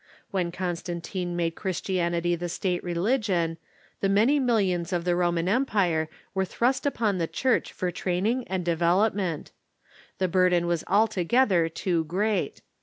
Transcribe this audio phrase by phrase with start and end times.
[0.31, 3.59] When Con stantine made Christianity the State religion
[3.99, 8.47] the many millions of the Roman Empire were thrust upon the Church for train ing
[8.47, 9.51] and development.
[10.17, 12.63] The burden was altogether too great.